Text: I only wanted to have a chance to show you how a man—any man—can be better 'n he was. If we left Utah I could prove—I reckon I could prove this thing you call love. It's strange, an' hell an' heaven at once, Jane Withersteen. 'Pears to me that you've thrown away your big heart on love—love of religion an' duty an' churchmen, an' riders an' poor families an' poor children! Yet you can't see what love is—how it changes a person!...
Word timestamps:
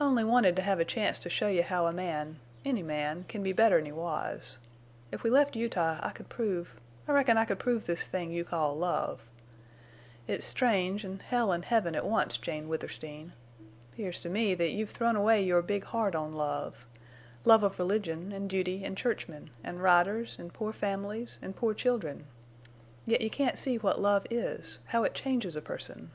I 0.00 0.04
only 0.04 0.24
wanted 0.24 0.56
to 0.56 0.62
have 0.62 0.80
a 0.80 0.86
chance 0.86 1.18
to 1.18 1.28
show 1.28 1.48
you 1.48 1.62
how 1.62 1.86
a 1.86 1.92
man—any 1.92 2.82
man—can 2.82 3.42
be 3.42 3.52
better 3.52 3.76
'n 3.78 3.84
he 3.84 3.92
was. 3.92 4.56
If 5.12 5.22
we 5.22 5.28
left 5.28 5.54
Utah 5.54 5.98
I 6.02 6.12
could 6.12 6.30
prove—I 6.30 7.12
reckon 7.12 7.36
I 7.36 7.44
could 7.44 7.58
prove 7.58 7.84
this 7.84 8.06
thing 8.06 8.32
you 8.32 8.42
call 8.42 8.74
love. 8.74 9.20
It's 10.26 10.46
strange, 10.46 11.04
an' 11.04 11.18
hell 11.18 11.52
an' 11.52 11.60
heaven 11.64 11.94
at 11.94 12.06
once, 12.06 12.38
Jane 12.38 12.70
Withersteen. 12.70 13.34
'Pears 13.94 14.22
to 14.22 14.30
me 14.30 14.54
that 14.54 14.70
you've 14.70 14.88
thrown 14.92 15.14
away 15.14 15.42
your 15.44 15.60
big 15.60 15.84
heart 15.84 16.14
on 16.14 16.32
love—love 16.32 17.62
of 17.62 17.78
religion 17.78 18.32
an' 18.32 18.48
duty 18.48 18.82
an' 18.82 18.96
churchmen, 18.96 19.50
an' 19.62 19.80
riders 19.80 20.36
an' 20.38 20.48
poor 20.52 20.72
families 20.72 21.38
an' 21.42 21.52
poor 21.52 21.74
children! 21.74 22.24
Yet 23.04 23.20
you 23.20 23.28
can't 23.28 23.58
see 23.58 23.76
what 23.76 24.00
love 24.00 24.26
is—how 24.30 25.04
it 25.04 25.12
changes 25.12 25.54
a 25.54 25.60
person!... 25.60 26.12